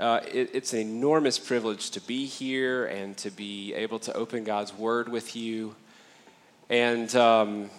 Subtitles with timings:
[0.00, 4.42] Uh, it, it's an enormous privilege to be here and to be able to open
[4.42, 5.76] God's Word with you
[6.68, 7.70] and um,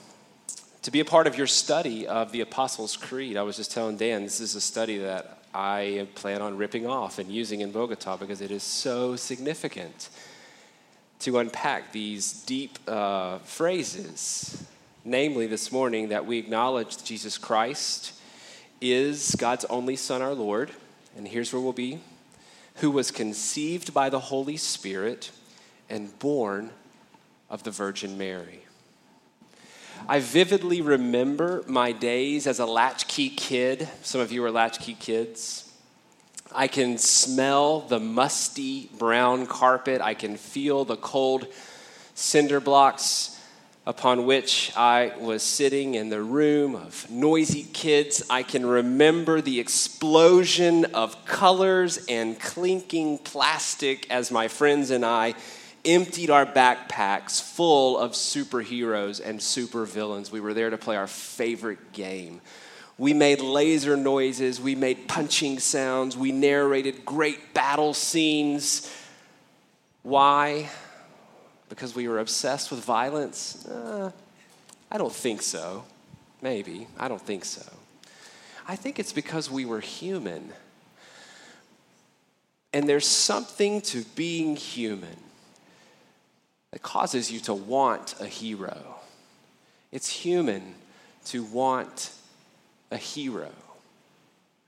[0.83, 3.35] to be a part of your study of the Apostles' Creed.
[3.35, 7.19] I was just telling Dan, this is a study that I plan on ripping off
[7.19, 10.07] and using in Bogota because it is so significant
[11.23, 14.65] to unpack these deep uh, phrases.
[15.05, 18.13] Namely, this morning, that we acknowledge Jesus Christ
[18.81, 20.71] is God's only Son, our Lord.
[21.15, 21.99] And here's where we'll be
[22.77, 25.31] who was conceived by the Holy Spirit
[25.89, 26.71] and born
[27.49, 28.61] of the Virgin Mary.
[30.07, 33.87] I vividly remember my days as a latchkey kid.
[34.01, 35.72] Some of you are latchkey kids.
[36.55, 40.01] I can smell the musty brown carpet.
[40.01, 41.47] I can feel the cold
[42.15, 43.39] cinder blocks
[43.85, 48.23] upon which I was sitting in the room of noisy kids.
[48.29, 55.33] I can remember the explosion of colors and clinking plastic as my friends and I
[55.85, 60.31] emptied our backpacks full of superheroes and supervillains.
[60.31, 62.39] We were there to play our favorite game
[62.97, 68.93] we made laser noises, we made punching sounds, we narrated great battle scenes.
[70.03, 70.69] Why?
[71.69, 73.65] Because we were obsessed with violence?
[73.65, 74.11] Uh,
[74.91, 75.85] I don't think so.
[76.41, 76.87] Maybe.
[76.99, 77.63] I don't think so.
[78.67, 80.53] I think it's because we were human.
[82.73, 85.17] And there's something to being human
[86.71, 88.97] that causes you to want a hero.
[89.91, 90.75] It's human
[91.25, 92.11] to want
[92.93, 93.49] a hero.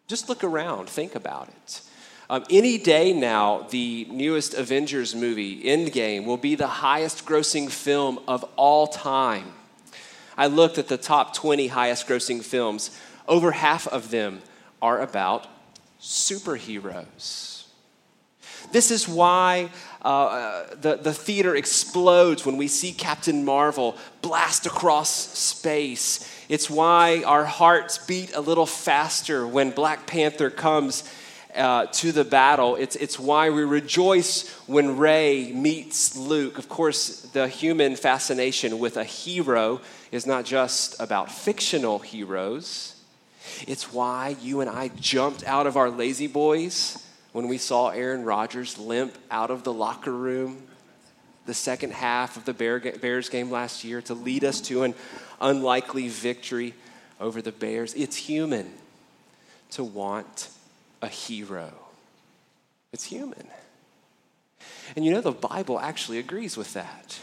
[0.08, 1.82] Just look around, think about it.
[2.30, 8.20] Um, any day now, the newest Avengers movie, Endgame, will be the highest grossing film
[8.28, 9.54] of all time.
[10.36, 13.00] I looked at the top 20 highest grossing films.
[13.28, 14.42] Over half of them
[14.82, 15.48] are about
[16.02, 17.66] superheroes.
[18.72, 19.70] This is why
[20.04, 26.70] uh, uh the, the theater explodes when we see Captain Marvel blast across space it's
[26.70, 31.04] why our hearts beat a little faster when Black Panther comes
[31.56, 32.76] uh, to the battle.
[32.76, 36.58] It's, it's why we rejoice when Rey meets Luke.
[36.58, 43.02] Of course, the human fascination with a hero is not just about fictional heroes.
[43.68, 47.02] It's why you and I jumped out of our La-Z-Boys
[47.32, 50.64] when we saw Aaron Rodgers limp out of the locker room
[51.46, 54.96] the second half of the Bears game last year to lead us to an
[55.40, 56.74] unlikely victory
[57.20, 57.94] over the Bears.
[57.94, 58.72] It's human
[59.72, 60.50] to want
[61.02, 61.72] a hero.
[62.92, 63.48] It's human.
[64.96, 67.20] And you know, the Bible actually agrees with that.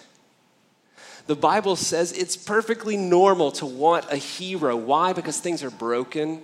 [1.27, 4.77] The Bible says it's perfectly normal to want a hero.
[4.77, 5.13] Why?
[5.13, 6.43] Because things are broken.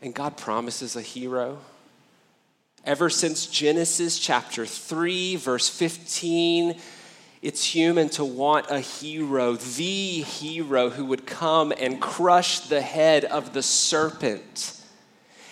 [0.00, 1.58] And God promises a hero.
[2.86, 6.78] Ever since Genesis chapter 3, verse 15,
[7.40, 13.24] it's human to want a hero, the hero who would come and crush the head
[13.24, 14.78] of the serpent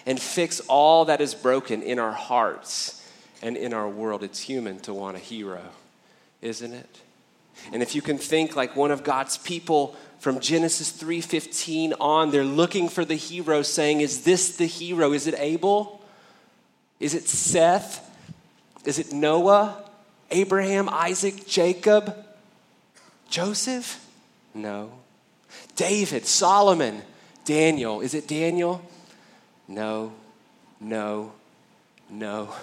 [0.04, 3.02] and fix all that is broken in our hearts
[3.40, 4.22] and in our world.
[4.22, 5.62] It's human to want a hero,
[6.42, 7.00] isn't it?
[7.72, 12.44] And if you can think like one of God's people from Genesis 3:15 on, they're
[12.44, 15.14] looking for the hero saying, "Is this the hero?
[15.14, 16.01] Is it Abel?"
[17.02, 18.08] Is it Seth?
[18.84, 19.76] Is it Noah?
[20.30, 22.14] Abraham, Isaac, Jacob?
[23.28, 24.08] Joseph?
[24.54, 24.92] No.
[25.74, 27.02] David, Solomon,
[27.44, 28.02] Daniel.
[28.02, 28.80] Is it Daniel?
[29.66, 30.12] No,
[30.80, 31.32] no,
[32.08, 32.54] no.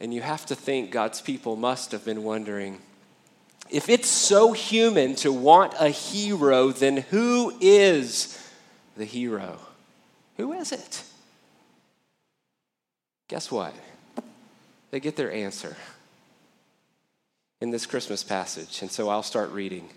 [0.00, 2.80] And you have to think God's people must have been wondering
[3.68, 8.42] if it's so human to want a hero, then who is
[8.96, 9.58] the hero?
[10.38, 11.02] Who is it?
[13.28, 13.74] Guess what?
[14.90, 15.76] They get their answer
[17.60, 18.82] in this Christmas passage.
[18.82, 19.88] And so I'll start reading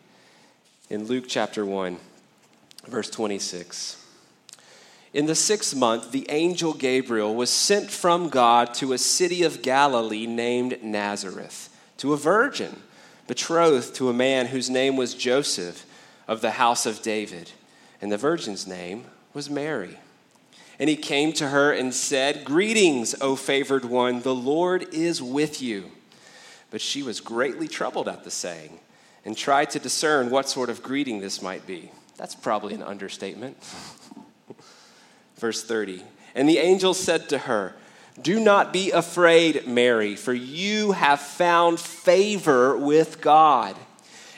[0.90, 1.98] in Luke chapter 1,
[2.88, 4.04] verse 26.
[5.14, 9.62] In the sixth month, the angel Gabriel was sent from God to a city of
[9.62, 12.82] Galilee named Nazareth, to a virgin
[13.28, 15.86] betrothed to a man whose name was Joseph
[16.28, 17.52] of the house of David.
[18.02, 19.98] And the virgin's name was Mary.
[20.80, 25.62] And he came to her and said, Greetings, O favored one, the Lord is with
[25.62, 25.92] you.
[26.72, 28.80] But she was greatly troubled at the saying
[29.26, 31.92] and tried to discern what sort of greeting this might be.
[32.16, 33.58] That's probably an understatement.
[35.38, 36.04] Verse 30
[36.34, 37.76] And the angel said to her,
[38.22, 43.76] Do not be afraid, Mary, for you have found favor with God.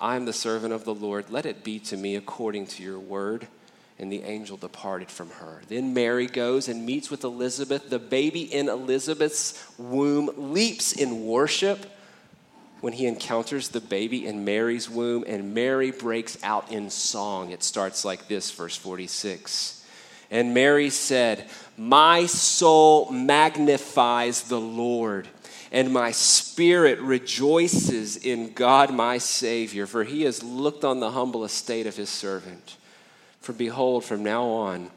[0.00, 1.30] I am the servant of the Lord.
[1.30, 3.46] Let it be to me according to your word.
[3.98, 5.60] And the angel departed from her.
[5.68, 7.90] Then Mary goes and meets with Elizabeth.
[7.90, 11.84] The baby in Elizabeth's womb leaps in worship
[12.80, 17.50] when he encounters the baby in Mary's womb, and Mary breaks out in song.
[17.50, 19.84] It starts like this, verse 46.
[20.30, 25.28] And Mary said, My soul magnifies the Lord
[25.72, 31.44] and my spirit rejoices in God my Savior, for he has looked on the humble
[31.44, 32.76] estate of his servant.
[33.40, 34.90] For behold, from now on,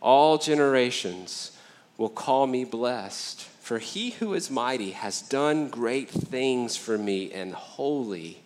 [0.00, 1.56] all generations
[1.98, 7.32] will call me blessed, for he who is mighty has done great things for me,
[7.32, 8.42] and holy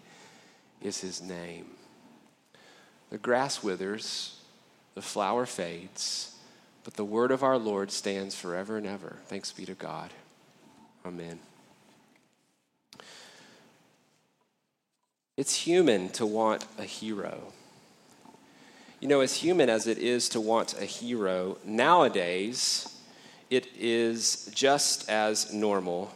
[0.83, 1.67] is his name.
[3.11, 4.41] The grass withers,
[4.95, 6.37] the flower fades,
[6.85, 9.17] but the word of our Lord stands forever and ever.
[9.27, 10.11] Thanks be to God.
[11.07, 11.39] Amen.
[15.39, 17.53] It's human to want a hero.
[18.99, 22.99] You know, as human as it is to want a hero, nowadays
[23.49, 26.13] it is just as normal,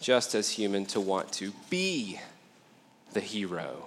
[0.00, 2.18] just as human to want to be
[3.12, 3.86] the hero.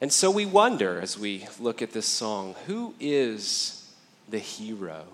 [0.00, 3.88] And so we wonder as we look at this song who is
[4.28, 5.04] the hero?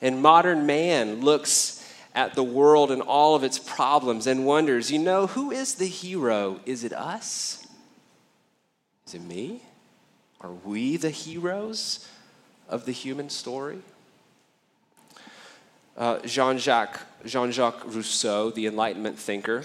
[0.00, 1.75] And modern man looks
[2.16, 5.86] at the world and all of its problems and wonders, you know, who is the
[5.86, 6.58] hero?
[6.64, 7.66] Is it us?
[9.06, 9.62] Is it me?
[10.40, 12.08] Are we the heroes
[12.68, 13.78] of the human story?
[15.94, 19.64] Uh, Jean-Jacques, Jean-Jacques Rousseau, the Enlightenment thinker,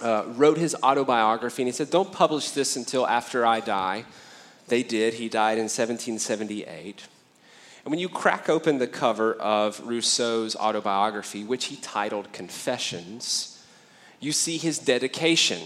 [0.00, 4.04] uh, wrote his autobiography and he said, Don't publish this until after I die.
[4.68, 5.14] They did.
[5.14, 7.06] He died in 1778.
[7.84, 13.62] And when you crack open the cover of Rousseau's autobiography, which he titled Confessions,
[14.20, 15.60] you see his dedication.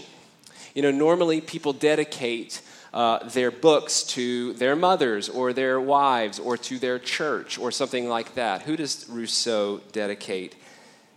[0.75, 2.61] You know, normally people dedicate
[2.93, 8.09] uh, their books to their mothers or their wives or to their church or something
[8.09, 8.63] like that.
[8.63, 10.55] Who does Rousseau dedicate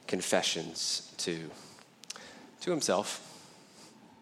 [0.06, 1.50] Confessions to?
[2.60, 3.28] To himself.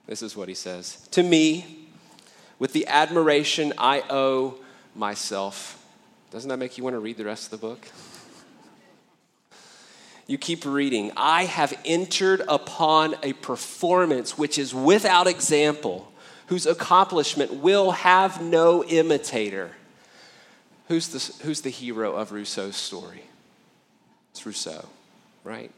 [0.06, 1.88] This is what he says To me,
[2.58, 4.54] with the admiration I owe
[4.94, 5.79] myself
[6.30, 7.86] doesn't that make you want to read the rest of the book?
[10.28, 11.10] You keep reading.
[11.16, 16.12] I have entered upon a performance which is without example,
[16.46, 19.72] whose accomplishment will have no imitator.
[20.86, 23.24] Who's the, who's the hero of Rousseau's story?
[24.30, 24.86] It's Rousseau,
[25.42, 25.72] right?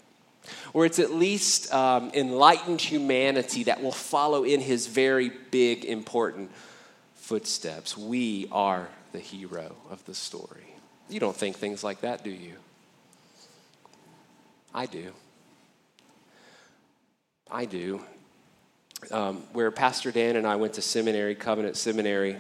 [0.74, 6.50] Or it's at least um, enlightened humanity that will follow in his very big, important
[7.14, 7.96] footsteps.
[7.96, 10.74] We are the hero of the story.
[11.08, 12.54] You don't think things like that, do you?
[14.74, 15.12] I do.
[17.50, 18.00] I do.
[19.10, 22.36] Um, where Pastor Dan and I went to seminary, Covenant Seminary,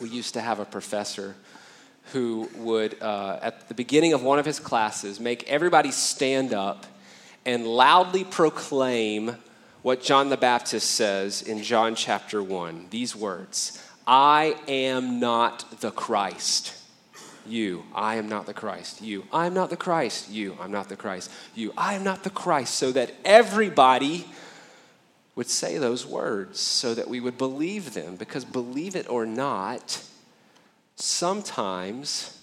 [0.00, 1.34] we used to have a professor
[2.12, 6.86] who would, uh, at the beginning of one of his classes, make everybody stand up
[7.46, 9.36] and loudly proclaim
[9.82, 15.90] what John the Baptist says in John chapter 1 these words I am not the
[15.90, 16.74] Christ.
[17.46, 19.02] You, I am not the Christ.
[19.02, 20.30] You, I am not the Christ.
[20.30, 21.30] You, I'm not the Christ.
[21.54, 22.74] You, I am not the Christ.
[22.74, 24.26] So that everybody
[25.34, 28.16] would say those words, so that we would believe them.
[28.16, 30.02] Because believe it or not,
[30.96, 32.38] sometimes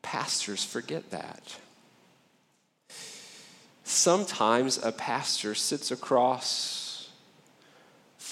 [0.00, 1.56] pastors forget that.
[3.84, 6.81] Sometimes a pastor sits across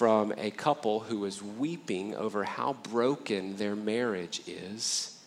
[0.00, 5.20] from a couple who is weeping over how broken their marriage is.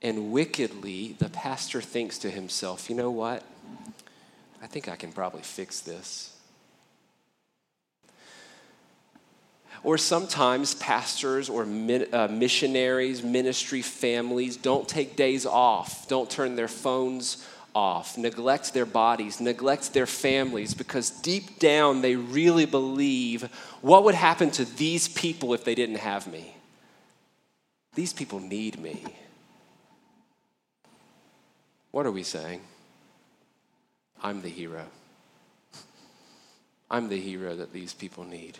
[0.00, 3.42] And wickedly, the pastor thinks to himself, you know what?
[4.62, 6.38] I think I can probably fix this.
[9.82, 16.68] Or sometimes pastors or uh, missionaries, ministry families don't take days off, don't turn their
[16.68, 23.42] phones off, neglect their bodies, neglect their families, because deep down they really believe
[23.80, 26.54] what would happen to these people if they didn't have me?
[27.94, 29.04] These people need me.
[31.90, 32.60] What are we saying?
[34.22, 34.84] I'm the hero.
[36.90, 38.58] I'm the hero that these people need.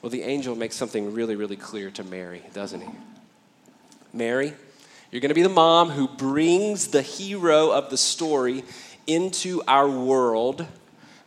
[0.00, 2.88] Well, the angel makes something really, really clear to Mary, doesn't he?
[4.12, 4.54] Mary,
[5.10, 8.64] you're going to be the mom who brings the hero of the story
[9.06, 10.66] into our world.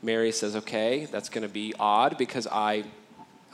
[0.02, 2.84] Mary says, Okay, that's going to be odd because I,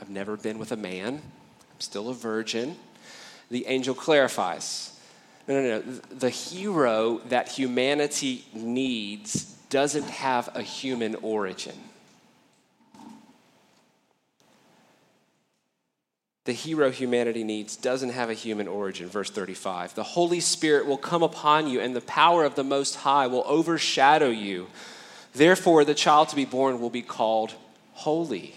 [0.02, 2.76] I've never been with a man, I'm still a virgin.
[3.50, 4.96] The angel clarifies
[5.48, 5.82] no, no, no.
[6.10, 11.76] The hero that humanity needs doesn't have a human origin.
[16.46, 19.10] The hero humanity needs doesn't have a human origin.
[19.10, 22.98] Verse 35 The Holy Spirit will come upon you, and the power of the Most
[22.98, 24.68] High will overshadow you.
[25.34, 27.56] Therefore, the child to be born will be called
[27.94, 28.56] Holy,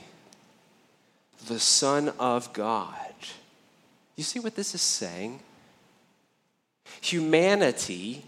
[1.46, 2.94] the Son of God.
[4.16, 5.40] You see what this is saying?
[7.00, 8.22] Humanity,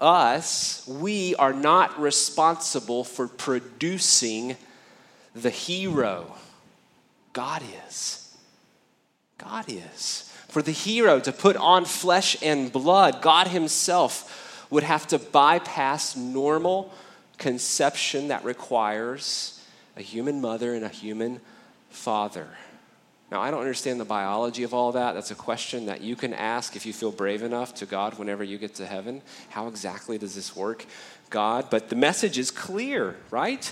[0.00, 4.56] us, we are not responsible for producing
[5.34, 6.34] the hero.
[7.32, 8.17] God is.
[9.38, 10.32] God is.
[10.48, 16.16] For the hero to put on flesh and blood, God Himself would have to bypass
[16.16, 16.92] normal
[17.38, 19.64] conception that requires
[19.96, 21.40] a human mother and a human
[21.90, 22.48] father.
[23.30, 25.12] Now, I don't understand the biology of all that.
[25.12, 28.42] That's a question that you can ask if you feel brave enough to God whenever
[28.42, 29.20] you get to heaven.
[29.50, 30.86] How exactly does this work,
[31.28, 31.66] God?
[31.70, 33.70] But the message is clear, right?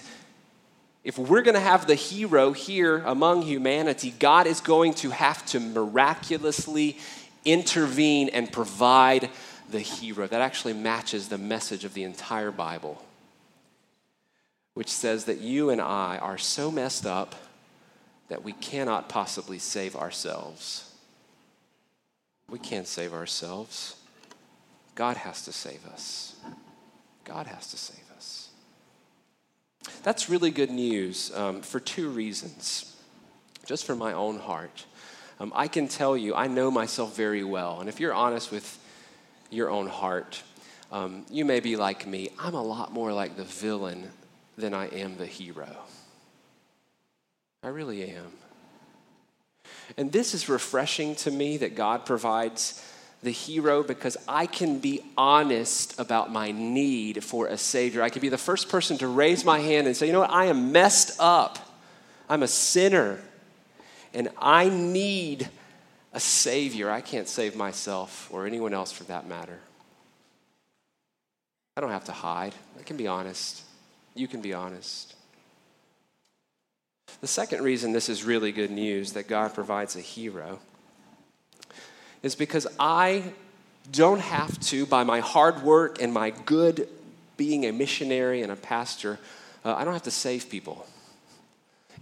[1.06, 5.46] If we're going to have the hero here among humanity, God is going to have
[5.46, 6.98] to miraculously
[7.44, 9.30] intervene and provide
[9.70, 10.26] the hero.
[10.26, 13.00] That actually matches the message of the entire Bible,
[14.74, 17.36] which says that you and I are so messed up
[18.26, 20.92] that we cannot possibly save ourselves.
[22.50, 23.94] We can't save ourselves.
[24.96, 26.34] God has to save us.
[27.24, 28.05] God has to save us.
[30.02, 32.96] That's really good news um, for two reasons.
[33.64, 34.84] Just for my own heart.
[35.40, 37.80] Um, I can tell you, I know myself very well.
[37.80, 38.78] And if you're honest with
[39.50, 40.42] your own heart,
[40.92, 42.30] um, you may be like me.
[42.38, 44.10] I'm a lot more like the villain
[44.56, 45.68] than I am the hero.
[47.62, 48.32] I really am.
[49.96, 52.82] And this is refreshing to me that God provides
[53.22, 58.02] the hero because I can be honest about my need for a Savior.
[58.02, 60.30] I can be the first person to raise my hand and say, you know what,
[60.30, 61.58] I am messed up.
[62.28, 63.20] I'm a sinner.
[64.14, 65.48] And I need
[66.12, 66.90] a Savior.
[66.90, 69.58] I can't save myself or anyone else for that matter.
[71.76, 72.54] I don't have to hide.
[72.78, 73.62] I can be honest.
[74.14, 75.14] You can be honest.
[77.20, 80.58] The second reason this is really good news that God provides a hero
[82.26, 83.22] is because I
[83.92, 86.88] don't have to, by my hard work and my good
[87.36, 89.20] being a missionary and a pastor,
[89.64, 90.86] uh, I don't have to save people.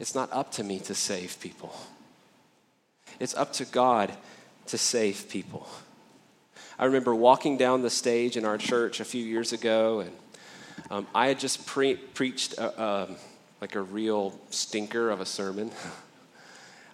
[0.00, 1.76] It's not up to me to save people,
[3.20, 4.12] it's up to God
[4.66, 5.68] to save people.
[6.78, 10.10] I remember walking down the stage in our church a few years ago, and
[10.90, 13.16] um, I had just pre- preached a, um,
[13.60, 15.70] like a real stinker of a sermon.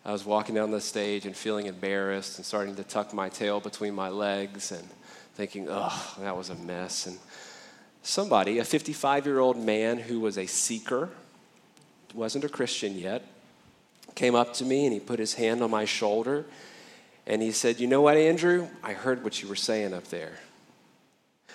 [0.04, 3.61] I was walking down the stage and feeling embarrassed and starting to tuck my tail
[3.61, 4.88] between my legs and
[5.35, 7.07] thinking, oh, that was a mess.
[7.07, 7.19] And
[8.02, 11.11] somebody, a 55 year old man who was a seeker,
[12.14, 13.25] wasn't a Christian yet,
[14.14, 16.47] came up to me and he put his hand on my shoulder
[17.26, 18.69] and he said, You know what, Andrew?
[18.83, 20.33] I heard what you were saying up there,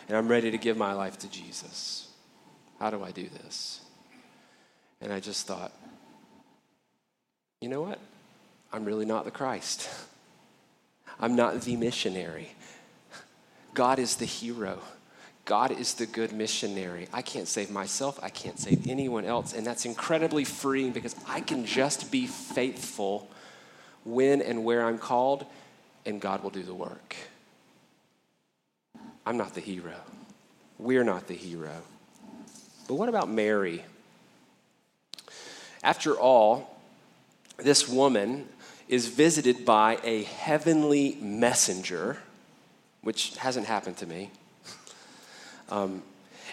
[0.07, 2.07] and I'm ready to give my life to Jesus.
[2.79, 3.81] How do I do this?
[5.01, 5.73] And I just thought,
[7.61, 7.99] you know what?
[8.75, 9.89] I'm really not the Christ.
[11.17, 12.49] I'm not the missionary.
[13.73, 14.79] God is the hero.
[15.45, 17.07] God is the good missionary.
[17.13, 18.19] I can't save myself.
[18.21, 19.53] I can't save anyone else.
[19.53, 23.29] And that's incredibly freeing because I can just be faithful
[24.03, 25.45] when and where I'm called,
[26.05, 27.15] and God will do the work.
[29.25, 29.95] I'm not the hero.
[30.77, 31.81] We're not the hero.
[32.89, 33.85] But what about Mary?
[35.81, 36.77] After all,
[37.57, 38.49] this woman
[38.87, 42.17] is visited by a heavenly messenger,
[43.01, 44.29] which hasn't happened to me.
[45.69, 46.03] Um,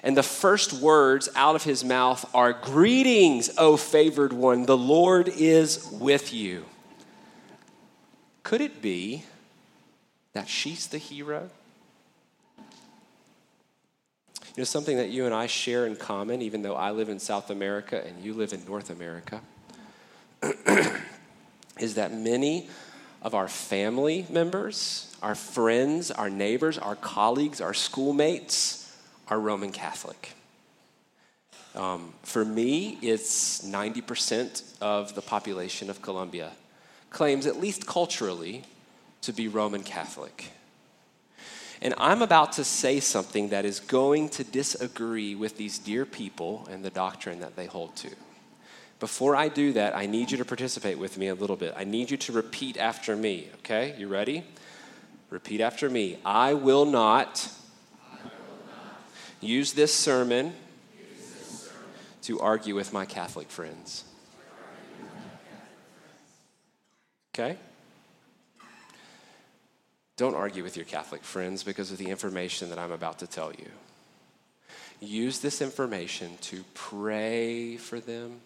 [0.03, 5.29] and the first words out of his mouth are Greetings, O favored one, the Lord
[5.29, 6.65] is with you.
[8.43, 9.25] Could it be
[10.33, 11.51] that she's the hero?
[14.55, 17.19] You know, something that you and I share in common, even though I live in
[17.19, 19.41] South America and you live in North America,
[21.79, 22.69] is that many
[23.23, 28.97] of our family members, our friends, our neighbors, our colleagues, our schoolmates
[29.29, 30.33] are Roman Catholic.
[31.75, 36.51] Um, for me, it's 90% of the population of Colombia
[37.11, 38.65] claims, at least culturally,
[39.23, 40.51] to be Roman Catholic.
[41.81, 46.69] And I'm about to say something that is going to disagree with these dear people
[46.71, 48.11] and the doctrine that they hold to.
[49.03, 51.75] Before I do that, I need you to participate with me a little bit.
[51.77, 53.97] I need you to repeat after me, okay?
[53.99, 54.45] You ready?
[55.29, 56.19] Repeat after me.
[56.25, 57.49] I will not,
[58.01, 58.31] I will
[58.69, 60.55] not use, this sermon,
[60.97, 61.89] use this sermon
[62.23, 64.05] to argue with my Catholic friends.
[67.35, 67.57] Okay?
[70.17, 73.51] Don't argue with your Catholic friends because of the information that I'm about to tell
[73.51, 73.69] you.
[75.01, 78.43] Use this information to pray for them.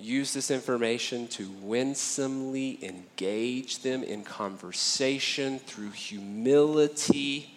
[0.00, 7.54] Use this information to winsomely engage them in conversation through humility.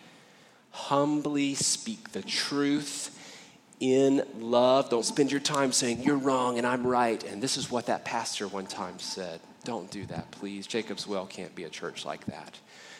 [0.71, 3.17] Humbly speak the truth
[3.79, 4.89] in love.
[4.89, 7.23] Don't spend your time saying, You're wrong and I'm right.
[7.23, 9.39] And this is what that pastor one time said.
[9.63, 10.67] Don't do that, please.
[10.67, 12.59] Jacob's Well can't be a church like that.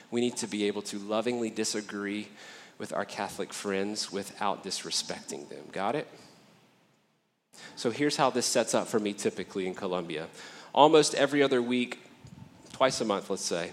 [0.09, 2.29] We need to be able to lovingly disagree
[2.77, 5.65] with our Catholic friends without disrespecting them.
[5.71, 6.07] Got it?
[7.75, 10.27] So here's how this sets up for me typically in Colombia.
[10.73, 11.99] Almost every other week,
[12.71, 13.71] twice a month, let's say,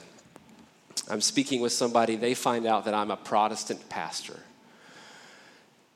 [1.09, 4.41] I'm speaking with somebody, they find out that I'm a Protestant pastor.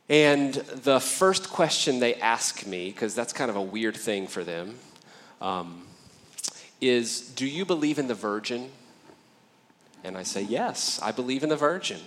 [0.08, 4.44] And the first question they ask me, because that's kind of a weird thing for
[4.44, 4.76] them,
[5.40, 5.86] um,
[6.80, 8.70] is Do you believe in the Virgin?
[10.02, 12.00] And I say, Yes, I believe in the Virgin.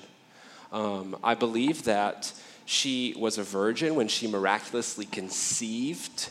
[0.71, 2.33] Um, I believe that
[2.69, 6.29] she was a virgin when she miraculously conceived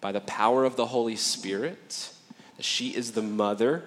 [0.00, 2.12] by the power of the Holy Spirit.
[2.60, 3.82] She is the mother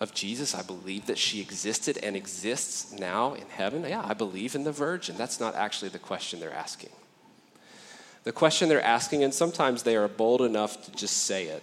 [0.00, 0.54] of Jesus.
[0.54, 3.84] I believe that she existed and exists now in heaven.
[3.86, 5.18] Yeah, I believe in the virgin.
[5.18, 6.92] That's not actually the question they're asking.
[8.24, 11.62] The question they're asking, and sometimes they are bold enough to just say it,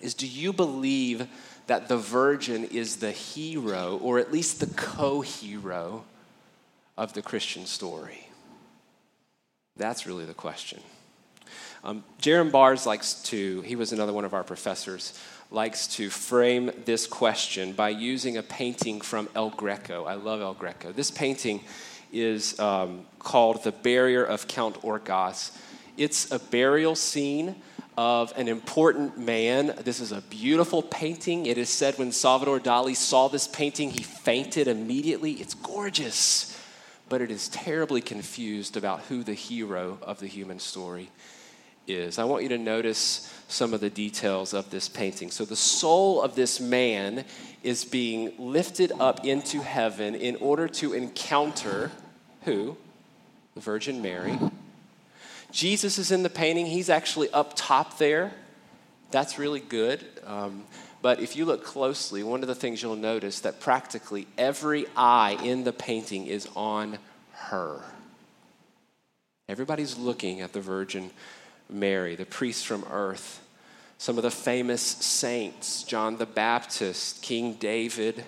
[0.00, 1.28] is do you believe
[1.68, 6.02] that the virgin is the hero, or at least the co hero,
[6.98, 8.26] of the Christian story?
[9.76, 10.80] That's really the question.
[11.84, 15.18] Um, Jerram Barrs likes to, he was another one of our professors,
[15.50, 20.04] likes to frame this question by using a painting from El Greco.
[20.04, 20.92] I love El Greco.
[20.92, 21.60] This painting
[22.12, 25.56] is um, called The Burial of Count Orgaz.
[25.96, 27.56] It's a burial scene
[27.96, 29.74] of an important man.
[29.84, 31.46] This is a beautiful painting.
[31.46, 35.32] It is said when Salvador Dali saw this painting, he fainted immediately.
[35.32, 36.51] It's gorgeous,
[37.08, 41.10] but it is terribly confused about who the hero of the human story
[41.86, 42.18] is.
[42.18, 45.30] I want you to notice some of the details of this painting.
[45.30, 47.24] So, the soul of this man
[47.62, 51.90] is being lifted up into heaven in order to encounter
[52.44, 52.76] who?
[53.54, 54.38] The Virgin Mary
[55.52, 56.64] Jesus is in the painting.
[56.64, 58.32] He's actually up top there.
[59.10, 60.02] That's really good.
[60.26, 60.64] Um,
[61.02, 65.36] but if you look closely, one of the things you'll notice that practically every eye
[65.42, 66.98] in the painting is on
[67.32, 67.80] her.
[69.48, 71.10] Everybody's looking at the Virgin
[71.68, 73.44] Mary, the priest from earth,
[73.98, 78.24] some of the famous saints, John the Baptist, King David,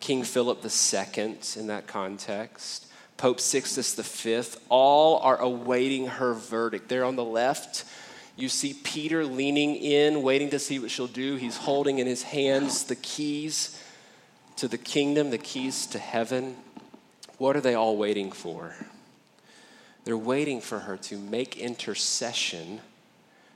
[0.00, 2.86] King Philip II in that context.
[3.16, 6.88] Pope Sixtus V, all are awaiting her verdict.
[6.88, 7.84] There on the left,
[8.36, 11.36] you see Peter leaning in, waiting to see what she'll do.
[11.36, 13.80] He's holding in his hands the keys
[14.56, 16.56] to the kingdom, the keys to heaven.
[17.38, 18.74] What are they all waiting for?
[20.04, 22.80] They're waiting for her to make intercession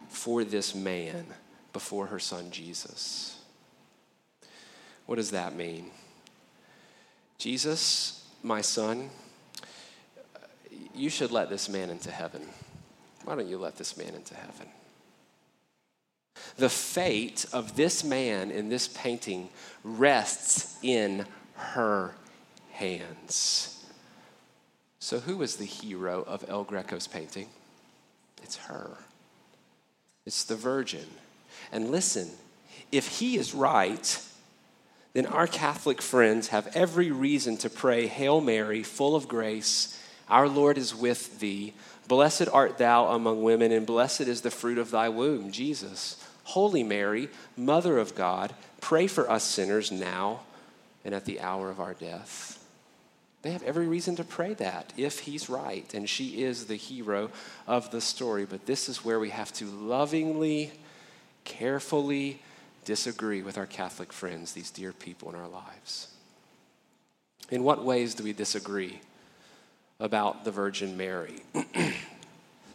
[0.08, 1.26] for this man
[1.72, 3.38] before her son Jesus.
[5.06, 5.90] What does that mean?
[7.36, 9.10] Jesus, my son,
[10.94, 12.42] you should let this man into heaven.
[13.28, 14.68] Why don't you let this man into heaven?
[16.56, 19.50] The fate of this man in this painting
[19.84, 22.14] rests in her
[22.72, 23.84] hands.
[24.98, 27.48] So, who is the hero of El Greco's painting?
[28.42, 28.96] It's her.
[30.24, 31.06] It's the virgin.
[31.70, 32.30] And listen,
[32.90, 34.24] if he is right,
[35.12, 40.48] then our Catholic friends have every reason to pray, Hail Mary, full of grace, our
[40.48, 41.74] Lord is with thee.
[42.06, 46.22] Blessed art thou among women, and blessed is the fruit of thy womb, Jesus.
[46.44, 50.40] Holy Mary, Mother of God, pray for us sinners now
[51.04, 52.58] and at the hour of our death.
[53.42, 57.30] They have every reason to pray that if he's right, and she is the hero
[57.66, 58.44] of the story.
[58.44, 60.72] But this is where we have to lovingly,
[61.44, 62.40] carefully
[62.84, 66.08] disagree with our Catholic friends, these dear people in our lives.
[67.50, 69.00] In what ways do we disagree
[70.00, 71.42] about the Virgin Mary?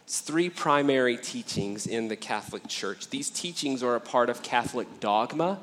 [0.04, 3.08] it's three primary teachings in the Catholic Church.
[3.08, 5.58] These teachings are a part of Catholic dogma,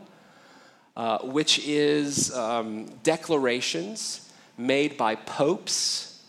[0.97, 6.23] uh, which is um, declarations made by popes,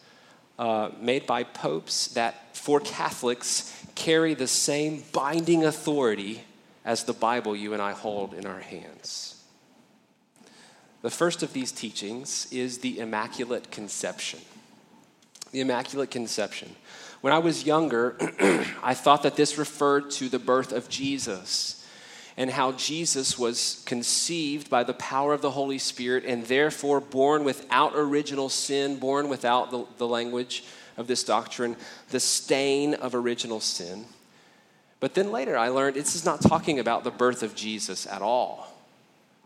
[0.58, 6.44] uh, made by popes that for Catholics carry the same binding authority
[6.84, 9.42] as the Bible you and I hold in our hands.
[11.02, 14.40] The first of these teachings is the Immaculate Conception.
[15.52, 16.74] The Immaculate Conception.
[17.20, 18.16] When I was younger,
[18.82, 21.86] I thought that this referred to the birth of Jesus
[22.36, 27.44] and how Jesus was conceived by the power of the Holy Spirit and therefore born
[27.44, 30.64] without original sin, born without the, the language
[30.96, 31.76] of this doctrine,
[32.10, 34.06] the stain of original sin.
[35.00, 38.22] But then later I learned this is not talking about the birth of Jesus at
[38.22, 38.68] all.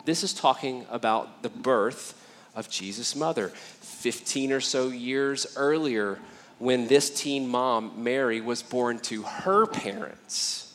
[0.04, 2.22] This is talking about the birth
[2.54, 3.52] of Jesus' mother.
[3.96, 6.18] 15 or so years earlier,
[6.58, 10.66] when this teen mom, Mary, was born to her parents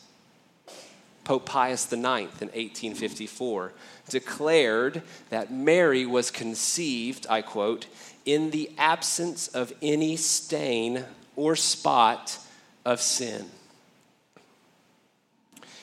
[1.24, 3.72] Pope Pius IX in 1854
[4.08, 7.86] declared that Mary was conceived, I quote,
[8.24, 11.04] in the absence of any stain
[11.36, 12.38] or spot
[12.84, 13.46] of sin.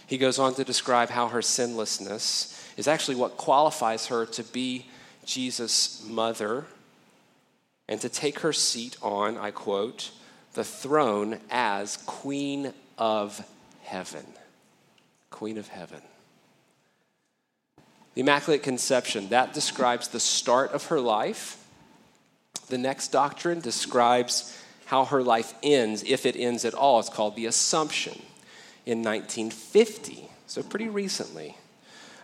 [0.06, 4.88] He goes on to describe how her sinlessness is actually what qualifies her to be
[5.26, 6.66] Jesus' mother
[7.90, 10.12] and to take her seat on, I quote,
[10.54, 13.44] the throne as Queen of
[13.82, 14.26] Heaven.
[15.32, 16.02] Queen of Heaven.
[18.14, 21.66] The Immaculate Conception, that describes the start of her life.
[22.68, 27.00] The next doctrine describes how her life ends, if it ends at all.
[27.00, 28.22] It's called the Assumption
[28.86, 31.58] in 1950, so pretty recently.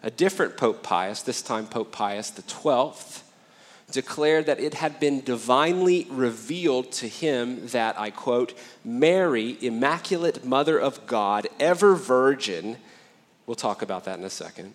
[0.04, 3.24] A different Pope Pius, this time Pope Pius XII,
[3.92, 10.78] declared that it had been divinely revealed to him that, I quote, Mary, Immaculate Mother
[10.78, 12.78] of God, ever virgin,
[13.46, 14.74] We'll talk about that in a second.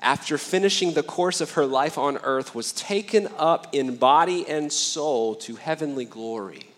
[0.00, 4.72] After finishing the course of her life on earth, was taken up in body and
[4.72, 6.70] soul to heavenly glory.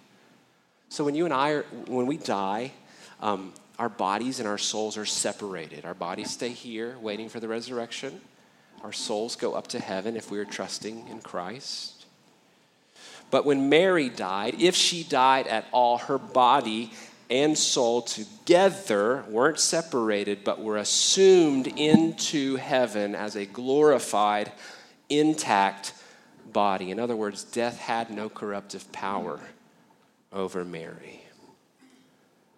[0.89, 2.73] So when you and I, are, when we die,
[3.21, 5.85] um, our bodies and our souls are separated.
[5.87, 8.21] Our bodies stay here waiting for the resurrection.
[8.83, 12.07] Our souls go up to heaven if we are trusting in Christ.
[13.31, 16.93] But when Mary died, if she died at all, her body
[17.31, 24.51] and soul together weren't separated, but were assumed into heaven as a glorified,
[25.09, 25.95] intact
[26.53, 26.91] body.
[26.91, 29.41] In other words, death had no corruptive power
[30.33, 31.23] over Mary.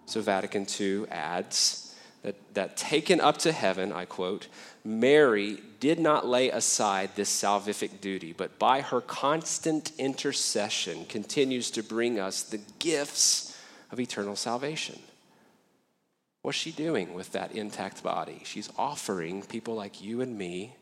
[0.06, 4.48] So Vatican II adds that, that taken up to heaven, I quote,
[4.84, 11.82] Mary did not lay aside this salvific duty, but by her constant intercession continues to
[11.82, 13.56] bring us the gifts
[13.90, 14.98] of eternal salvation.
[16.42, 18.40] What's she doing with that intact body?
[18.44, 20.74] She's offering people like you and me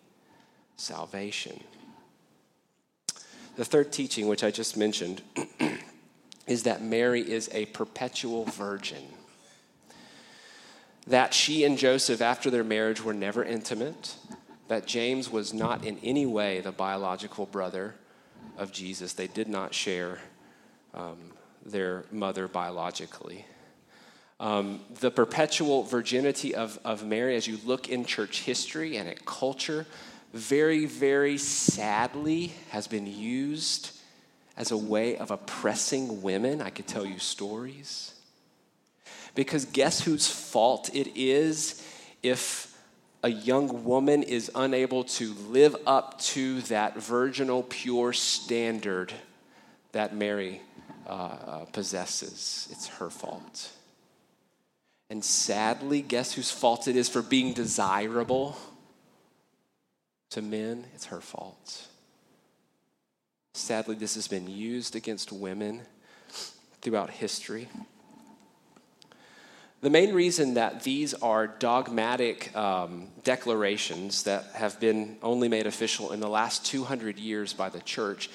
[0.77, 1.61] salvation.
[3.57, 5.21] The third teaching, which I just mentioned,
[6.47, 9.03] is that Mary is a perpetual virgin.
[11.11, 14.15] That she and Joseph, after their marriage, were never intimate.
[14.69, 17.97] That James was not in any way the biological brother
[18.57, 19.13] of Jesus.
[19.13, 20.21] They did not share
[20.95, 21.19] um,
[21.67, 23.45] their mother biologically.
[24.39, 29.27] Um, the perpetual virginity of, of Mary, as you look in church history and at
[29.27, 29.87] culture,
[30.33, 33.99] very, very sadly has been used
[34.57, 38.15] as a way of oppressing women, I could tell you stories.
[39.41, 41.83] Because guess whose fault it is
[42.23, 42.77] if
[43.23, 49.15] a young woman is unable to live up to that virginal, pure standard
[49.93, 50.61] that Mary
[51.07, 52.69] uh, uh, possesses?
[52.71, 53.71] It's her fault.
[55.09, 58.59] And sadly, guess whose fault it is for being desirable
[60.33, 60.85] to men?
[60.95, 61.89] It's her fault.
[63.55, 65.81] Sadly, this has been used against women
[66.83, 67.69] throughout history.
[69.83, 76.13] The main reason that these are dogmatic um, declarations that have been only made official
[76.13, 78.29] in the last 200 years by the church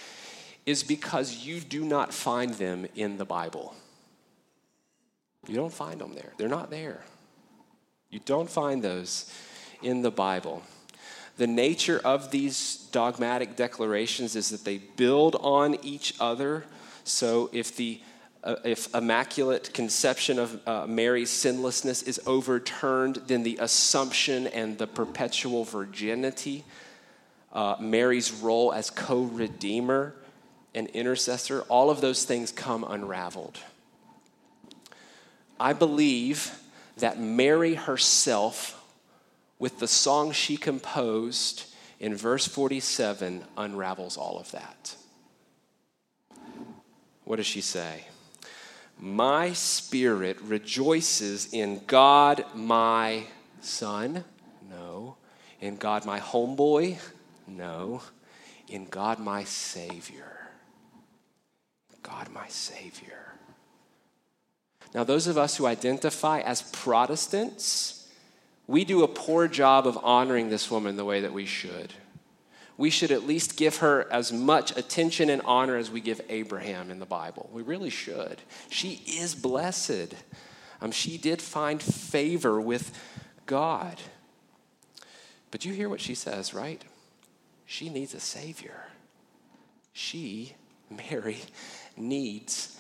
[0.66, 3.76] is because you do not find them in the Bible.
[5.48, 7.04] You don't find them there, they're not there.
[8.10, 9.32] You don't find those
[9.84, 10.64] in the Bible.
[11.38, 16.66] The nature of these dogmatic declarations is that they build on each other.
[17.04, 18.00] So if the
[18.64, 25.64] if immaculate conception of uh, Mary's sinlessness is overturned, then the assumption and the perpetual
[25.64, 26.64] virginity,
[27.54, 30.14] uh, Mary's role as co redeemer
[30.76, 33.60] and intercessor, all of those things come unraveled.
[35.60, 36.52] I believe
[36.98, 38.84] that Mary herself,
[39.58, 41.64] with the song she composed
[42.00, 44.96] in verse 47, unravels all of that.
[47.24, 48.06] What does she say?
[48.98, 53.24] My spirit rejoices in God my
[53.62, 54.24] son.
[54.70, 55.18] No.
[55.62, 56.98] In God my homeboy.
[57.48, 58.02] No.
[58.70, 60.50] In God my Savior.
[62.02, 63.34] God my Savior.
[64.94, 68.10] Now, those of us who identify as Protestants,
[68.66, 71.94] we do a poor job of honoring this woman the way that we should
[72.78, 76.92] we should at least give her as much attention and honor as we give Abraham
[76.92, 77.50] in the Bible.
[77.54, 78.42] We really should.
[78.70, 80.14] She is blessed.
[80.82, 82.92] Um, she did find favor with
[83.46, 84.00] God.
[85.52, 86.84] But you hear what she says, right?
[87.66, 88.88] She needs a Savior.
[89.94, 90.56] She,
[90.90, 91.38] Mary,
[91.96, 92.78] needs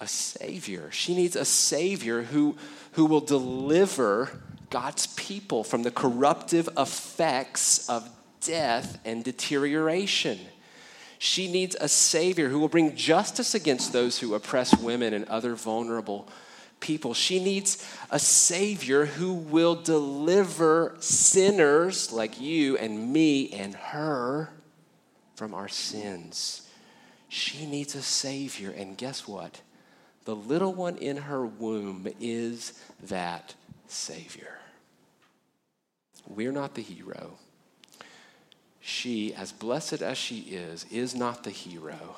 [0.00, 0.90] a Savior.
[0.90, 2.56] She needs a Savior who,
[2.92, 8.10] who will deliver God's people from the corruptive effects of
[8.46, 10.38] death and deterioration.
[11.18, 15.54] She needs a Savior who will bring justice against those who oppress women and other
[15.54, 16.28] vulnerable
[16.80, 17.14] people.
[17.14, 24.50] She needs a Savior who will deliver sinners like you and me and her
[25.34, 26.68] from our sins.
[27.28, 29.60] She needs a Savior, and guess what?
[30.24, 33.54] The little one in her womb is that
[33.86, 34.58] Savior.
[36.28, 37.38] We're not the hero
[38.86, 42.14] she, as blessed as she is, is not the hero.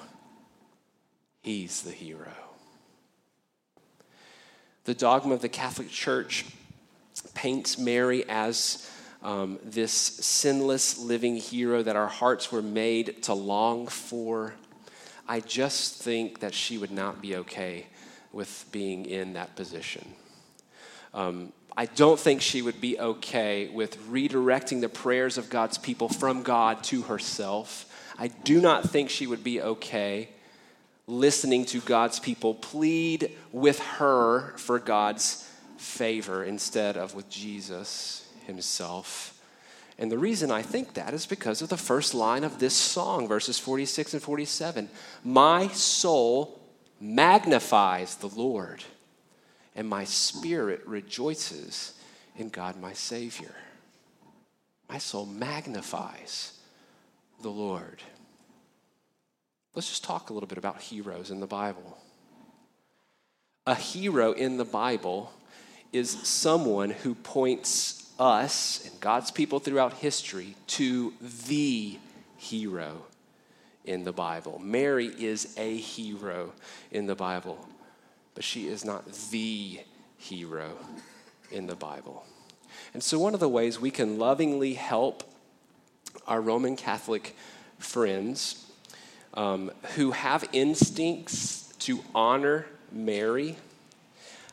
[1.41, 2.35] He's the hero.
[4.85, 6.45] The dogma of the Catholic Church
[7.33, 8.87] paints Mary as
[9.23, 14.53] um, this sinless living hero that our hearts were made to long for.
[15.27, 17.87] I just think that she would not be okay
[18.31, 20.07] with being in that position.
[21.15, 26.09] Um, I don't think she would be okay with redirecting the prayers of God's people
[26.09, 27.85] from God to herself.
[28.19, 30.31] I do not think she would be okay
[31.07, 39.35] listening to God's people plead with her for God's favor instead of with Jesus himself.
[39.99, 43.27] And the reason I think that is because of the first line of this song,
[43.27, 44.89] verses 46 and 47.
[45.25, 46.61] My soul
[47.01, 48.85] magnifies the Lord
[49.79, 51.95] and my spirit rejoices
[52.37, 53.55] in God my Savior.
[54.91, 56.59] My soul magnifies
[57.43, 58.03] the Lord.
[59.77, 61.97] Let's just talk a little bit about heroes in the Bible.
[63.69, 65.33] A hero in the Bible
[65.93, 71.13] is someone who points us and God's people throughout history to
[71.47, 72.01] the
[72.37, 73.03] hero
[73.85, 74.59] in the Bible.
[74.59, 76.53] Mary is a hero
[76.91, 77.65] in the Bible
[78.35, 79.81] but she is not the
[80.17, 80.77] hero
[81.51, 82.25] in the Bible.
[82.95, 85.25] And so, one of the ways we can lovingly help
[86.27, 87.37] our Roman Catholic
[87.79, 88.67] friends
[89.35, 93.57] um, who have instincts to honor Mary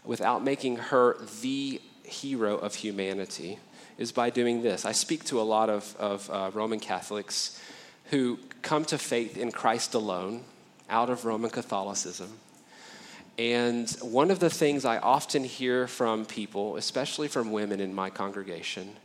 [0.04, 3.60] without making her the hero of humanity
[3.98, 4.86] is by doing this.
[4.86, 7.60] I speak to a lot of, of uh, Roman Catholics
[8.12, 10.44] who come to faith in Christ alone
[10.90, 12.38] out of Roman Catholicism
[13.38, 18.10] and one of the things I often hear from people, especially from women in my
[18.10, 18.96] congregation,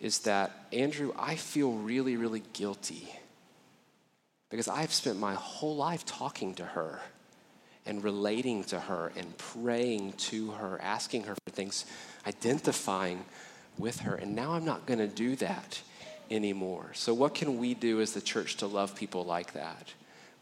[0.00, 3.08] is that, Andrew, I feel really, really guilty
[4.50, 7.00] Because I've spent my whole life talking to her
[7.86, 11.84] and relating to her and praying to her, asking her for things,
[12.26, 13.24] identifying
[13.78, 14.14] with her.
[14.14, 15.82] And now I'm not going to do that
[16.30, 16.90] anymore.
[16.94, 19.92] So, what can we do as the church to love people like that?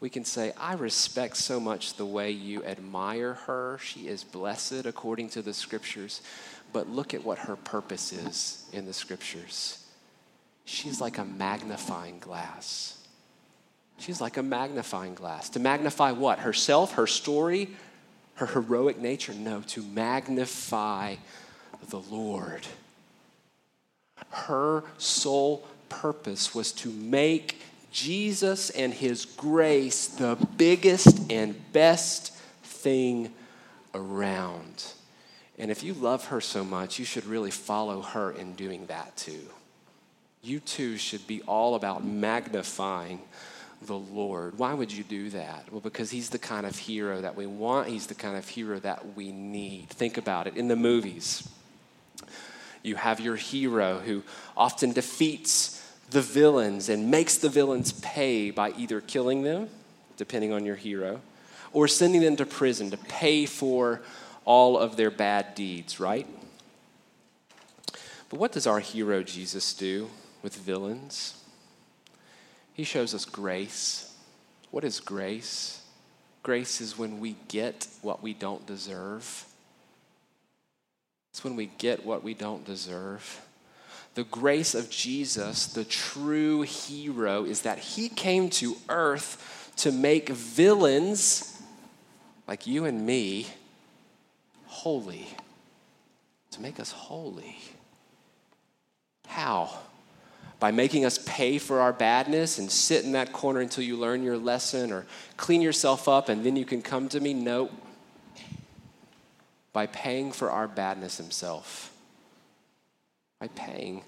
[0.03, 3.79] We can say, I respect so much the way you admire her.
[3.81, 6.21] She is blessed according to the scriptures.
[6.73, 9.81] But look at what her purpose is in the scriptures.
[10.65, 13.01] She's like a magnifying glass.
[13.97, 15.47] She's like a magnifying glass.
[15.51, 16.39] To magnify what?
[16.39, 17.69] Herself, her story,
[18.35, 19.33] her heroic nature?
[19.33, 21.15] No, to magnify
[21.87, 22.67] the Lord.
[24.31, 27.61] Her sole purpose was to make
[27.93, 33.31] Jesus and his grace the biggest and best thing
[33.93, 34.83] around.
[35.59, 39.15] And if you love her so much, you should really follow her in doing that
[39.15, 39.47] too.
[40.41, 43.21] You too should be all about magnifying
[43.83, 44.57] the Lord.
[44.57, 45.71] Why would you do that?
[45.71, 48.79] Well, because he's the kind of hero that we want, he's the kind of hero
[48.79, 49.89] that we need.
[49.89, 51.47] Think about it in the movies.
[52.81, 54.23] You have your hero who
[54.57, 55.82] often defeats
[56.13, 59.67] the villains and makes the villains pay by either killing them,
[60.15, 61.19] depending on your hero,
[61.73, 64.01] or sending them to prison to pay for
[64.45, 66.27] all of their bad deeds, right?
[68.29, 70.09] But what does our hero Jesus do
[70.43, 71.43] with villains?
[72.73, 74.15] He shows us grace.
[74.71, 75.81] What is grace?
[76.43, 79.45] Grace is when we get what we don't deserve.
[81.31, 83.41] It's when we get what we don't deserve.
[84.15, 90.29] The grace of Jesus, the true hero, is that he came to earth to make
[90.29, 91.61] villains
[92.47, 93.47] like you and me
[94.65, 95.27] holy,
[96.51, 97.57] to make us holy.
[99.27, 99.71] How?
[100.59, 104.23] By making us pay for our badness and sit in that corner until you learn
[104.23, 105.05] your lesson or
[105.37, 107.33] clean yourself up and then you can come to me?
[107.33, 107.69] No.
[109.71, 111.92] By paying for our badness himself.
[113.43, 114.03] By paying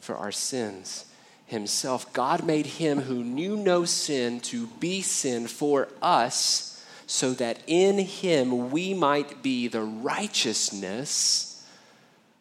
[0.00, 1.04] for our sins
[1.44, 2.10] himself.
[2.14, 7.98] God made him who knew no sin to be sin for us so that in
[7.98, 11.68] him we might be the righteousness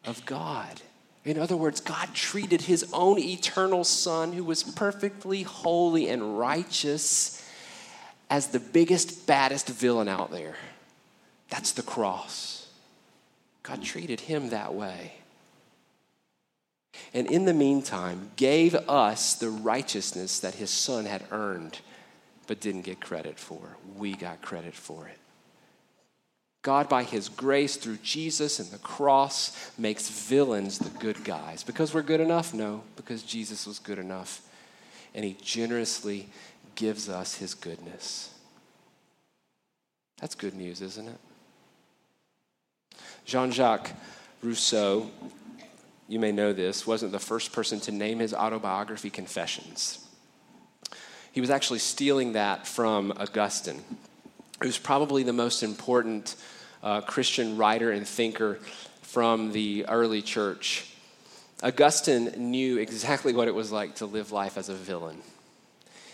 [0.05, 0.79] of God.
[1.25, 7.45] In other words, God treated his own eternal Son, who was perfectly holy and righteous,
[8.29, 10.55] as the biggest, baddest villain out there.
[11.49, 12.69] That's the cross.
[13.63, 15.18] God treated him that way.
[17.13, 21.79] And in the meantime, gave us the righteousness that his Son had earned
[22.49, 23.77] but didn't get credit for.
[23.95, 25.19] We got credit for it.
[26.61, 31.63] God, by His grace through Jesus and the cross, makes villains the good guys.
[31.63, 32.53] Because we're good enough?
[32.53, 34.41] No, because Jesus was good enough.
[35.15, 36.27] And He generously
[36.75, 38.33] gives us His goodness.
[40.19, 41.19] That's good news, isn't it?
[43.25, 43.91] Jean Jacques
[44.41, 45.09] Rousseau,
[46.09, 50.05] you may know this, wasn't the first person to name his autobiography Confessions.
[51.31, 53.81] He was actually stealing that from Augustine,
[54.61, 56.35] who's probably the most important
[56.81, 58.59] uh, Christian writer and thinker
[59.03, 60.91] from the early church.
[61.61, 65.21] Augustine knew exactly what it was like to live life as a villain.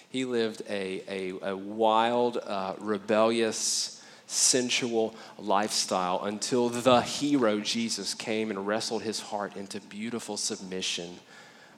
[0.10, 3.95] He lived a, a, a wild, uh, rebellious,
[4.28, 11.20] sensual lifestyle until the hero Jesus came and wrestled his heart into beautiful submission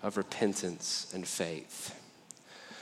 [0.03, 1.93] of repentance and faith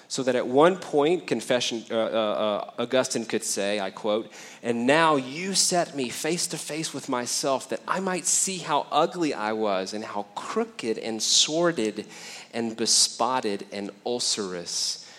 [0.07, 4.85] so that at one point, confession, uh, uh, uh, Augustine could say, I quote, and
[4.85, 9.33] now you set me face to face with myself that I might see how ugly
[9.33, 12.05] I was and how crooked and sordid
[12.53, 15.11] and bespotted and ulcerous.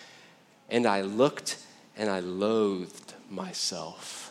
[0.71, 1.59] And I looked
[1.97, 4.26] and I loathed myself.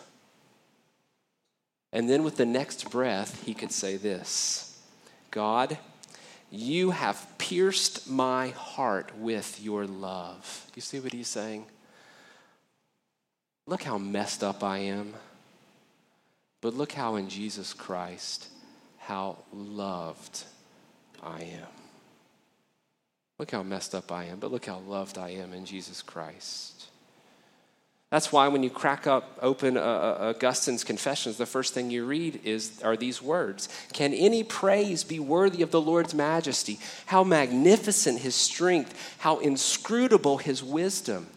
[1.96, 4.78] And then with the next breath, he could say this
[5.32, 5.78] God,
[6.52, 10.70] you have pierced my heart with your love.
[10.76, 11.68] You see what he's saying?
[13.66, 15.14] Look how messed up I am.
[16.60, 18.50] But look how in Jesus Christ,
[18.98, 20.44] how loved
[21.24, 21.68] I am.
[23.40, 26.75] Look how messed up I am, but look how loved I am in Jesus Christ.
[28.16, 32.06] That's why when you crack up open uh, uh, Augustine's Confessions, the first thing you
[32.06, 36.80] read is are these words: "Can any praise be worthy of the Lord's majesty?
[37.08, 39.18] How magnificent His strength!
[39.18, 41.28] How inscrutable His wisdom!"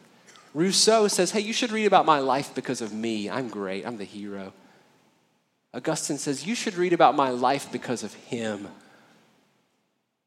[0.55, 3.29] Rousseau says, "Hey, you should read about my life because of me.
[3.29, 3.85] I'm great.
[3.85, 4.53] I'm the hero."
[5.75, 8.69] Augustine says, "You should read about my life because of Him,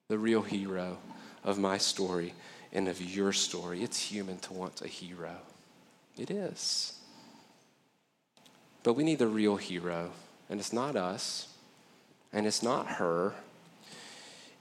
[0.09, 0.97] the real hero
[1.45, 2.33] of my story."
[2.73, 3.83] and of your story.
[3.83, 5.35] It's human to want a hero.
[6.18, 6.97] It is.
[8.84, 10.12] But we need the real hero,
[10.49, 11.47] and it's not us,
[12.34, 13.34] and it's not her.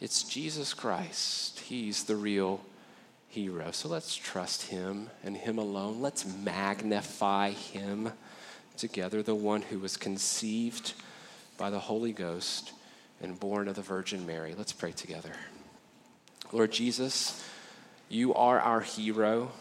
[0.01, 1.61] It's Jesus Christ.
[1.61, 2.61] He's the real
[3.29, 3.71] hero.
[3.71, 6.01] So let's trust him and him alone.
[6.01, 8.13] Let's magnify him
[8.77, 10.95] together, the one who was conceived
[11.57, 12.73] by the Holy Ghost
[13.23, 14.55] and born of the Virgin Mary.
[14.57, 15.33] Let's pray together.
[16.53, 17.45] Lord Jesus,
[18.09, 19.53] you are our hero.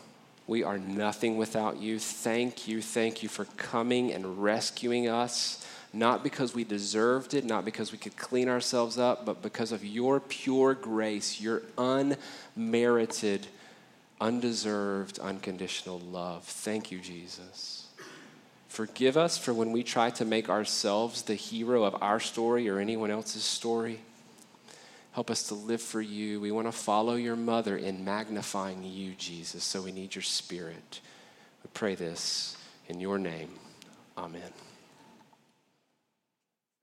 [0.50, 2.00] We are nothing without you.
[2.00, 7.66] Thank you, thank you for coming and rescuing us, not because we deserved it, not
[7.66, 13.45] because we could clean ourselves up, but because of your pure grace, your unmerited,
[14.20, 16.45] undeserved, unconditional love.
[16.45, 17.86] Thank you, Jesus.
[18.70, 22.80] Forgive us for when we try to make ourselves the hero of our story or
[22.80, 24.00] anyone else's story.
[25.12, 26.39] Help us to live for you.
[26.39, 29.64] We want to follow your mother in magnifying you, Jesus.
[29.64, 31.01] So we need your spirit.
[31.64, 32.55] We pray this
[32.88, 33.49] in your name.
[34.18, 34.53] Amen.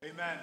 [0.03, 0.39] Amen.